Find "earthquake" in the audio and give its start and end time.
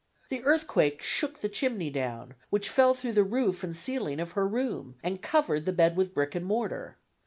0.43-1.03